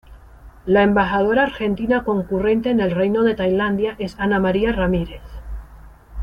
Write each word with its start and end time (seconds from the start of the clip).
La 0.65 0.81
embajadora 0.81 1.43
argentina 1.43 2.03
concurrente 2.03 2.71
en 2.71 2.79
el 2.79 2.89
Reino 2.89 3.21
de 3.21 3.35
Tailandia 3.35 3.95
es 3.99 4.15
Ana 4.19 4.39
Maria 4.39 4.71
Ramírez. 4.71 5.21